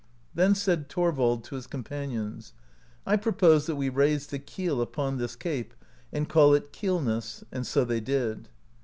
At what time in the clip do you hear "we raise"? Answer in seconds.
3.75-4.25